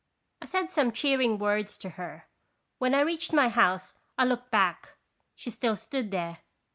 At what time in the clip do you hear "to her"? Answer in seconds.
1.77-2.27